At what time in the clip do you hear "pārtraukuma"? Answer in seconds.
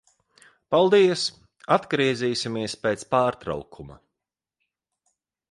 3.13-4.01